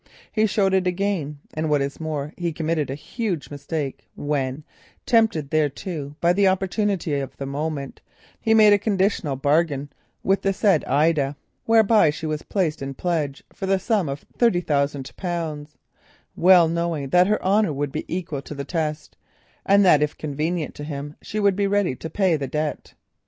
[0.31, 4.63] He showed it again, and what is more he committed a huge mistake, when
[5.05, 8.01] tempted thereto by the opportunity of the moment,
[8.39, 9.91] he made a conditional bargain
[10.23, 11.35] with the said Ida,
[11.65, 15.77] whereby she was placed in pledge for a sum of thirty thousand pounds,
[16.35, 19.15] well knowing that her honour would be equal to the test,
[19.67, 22.95] and that if convenient to him she would be ready to pay the debt.